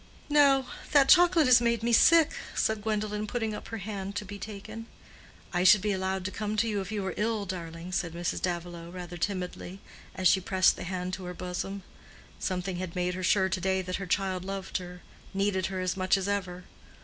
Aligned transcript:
"No; 0.29 0.65
that 0.93 1.09
chocolate 1.09 1.45
has 1.45 1.61
made 1.61 1.83
me 1.83 1.93
sick," 1.93 2.31
said 2.55 2.81
Gwendolen, 2.81 3.27
putting 3.27 3.53
up 3.53 3.67
her 3.67 3.77
hand 3.77 4.15
to 4.15 4.25
be 4.25 4.39
taken. 4.39 4.87
"I 5.53 5.63
should 5.63 5.81
be 5.83 5.91
allowed 5.91 6.25
to 6.25 6.31
come 6.31 6.57
to 6.57 6.67
you 6.67 6.81
if 6.81 6.91
you 6.91 7.03
were 7.03 7.13
ill, 7.17 7.45
darling," 7.45 7.91
said 7.91 8.13
Mrs. 8.13 8.41
Davilow, 8.41 8.89
rather 8.89 9.15
timidly, 9.15 9.79
as 10.15 10.27
she 10.27 10.41
pressed 10.41 10.75
the 10.75 10.85
hand 10.85 11.13
to 11.13 11.25
her 11.25 11.35
bosom. 11.35 11.83
Something 12.39 12.77
had 12.77 12.95
made 12.95 13.13
her 13.13 13.21
sure 13.21 13.47
to 13.49 13.61
day 13.61 13.83
that 13.83 13.97
her 13.97 14.07
child 14.07 14.43
loved 14.43 14.77
her—needed 14.77 15.67
her 15.67 15.79
as 15.81 15.95
much 15.95 16.17
as 16.17 16.27
ever. 16.27 16.63